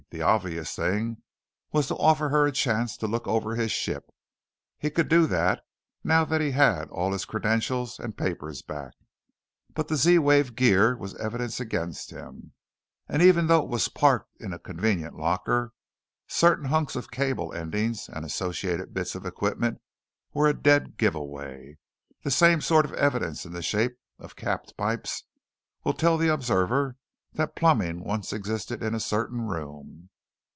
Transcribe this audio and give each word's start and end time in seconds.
The 0.09 0.21
obvious 0.23 0.75
thing 0.75 1.21
was 1.71 1.87
to 1.87 1.95
offer 1.95 2.27
her 2.27 2.45
a 2.45 2.51
chance 2.51 2.97
to 2.97 3.07
look 3.07 3.29
over 3.29 3.55
his 3.55 3.71
ship. 3.71 4.09
He 4.77 4.89
could 4.89 5.07
do 5.07 5.25
that, 5.27 5.63
now 6.03 6.25
that 6.25 6.41
he 6.41 6.51
had 6.51 6.89
all 6.89 7.07
of 7.07 7.13
his 7.13 7.23
credentials 7.23 7.97
and 7.97 8.17
papers 8.17 8.61
back. 8.61 8.91
But 9.73 9.87
the 9.87 9.95
Z 9.95 10.19
wave 10.19 10.53
gear 10.57 10.97
was 10.97 11.15
evidence 11.15 11.61
against 11.61 12.09
him, 12.11 12.51
and 13.07 13.21
even 13.21 13.47
though 13.47 13.63
it 13.63 13.69
was 13.69 13.87
parked 13.87 14.35
in 14.41 14.51
a 14.51 14.59
convenient 14.59 15.15
locker, 15.15 15.71
certain 16.27 16.65
hunks 16.65 16.97
of 16.97 17.09
cable 17.09 17.53
endings 17.53 18.09
and 18.09 18.25
associated 18.25 18.93
bits 18.93 19.15
of 19.15 19.25
equipment 19.25 19.79
were 20.33 20.47
a 20.47 20.53
dead 20.53 20.97
giveaway; 20.97 21.77
the 22.25 22.31
same 22.31 22.59
sort 22.59 22.83
of 22.83 22.91
evidence 22.95 23.45
in 23.45 23.53
the 23.53 23.63
shape 23.63 23.97
of 24.19 24.35
capped 24.35 24.75
pipes 24.75 25.23
will 25.85 25.93
tell 25.93 26.17
the 26.17 26.27
observer 26.27 26.97
that 27.33 27.55
plumbing 27.55 28.03
once 28.03 28.33
existed 28.33 28.83
in 28.83 28.93
a 28.93 28.99
certain 28.99 29.39
room. 29.43 30.09